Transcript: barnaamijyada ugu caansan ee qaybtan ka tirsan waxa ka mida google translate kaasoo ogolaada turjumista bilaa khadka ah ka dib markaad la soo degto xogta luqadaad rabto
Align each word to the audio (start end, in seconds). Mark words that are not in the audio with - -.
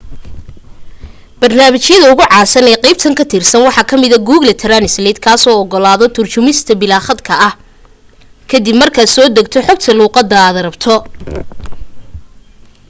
barnaamijyada 1.41 2.05
ugu 2.13 2.23
caansan 2.33 2.65
ee 2.71 2.79
qaybtan 2.85 3.13
ka 3.19 3.23
tirsan 3.31 3.65
waxa 3.67 3.83
ka 3.89 3.95
mida 4.03 4.17
google 4.29 4.53
translate 4.63 5.19
kaasoo 5.25 5.55
ogolaada 5.63 6.05
turjumista 6.15 6.71
bilaa 6.81 7.05
khadka 7.07 7.33
ah 7.47 7.53
ka 8.49 8.57
dib 8.65 8.75
markaad 8.81 9.07
la 9.07 9.13
soo 9.15 9.27
degto 9.37 9.57
xogta 9.67 9.91
luqadaad 9.99 10.55
rabto 10.67 10.95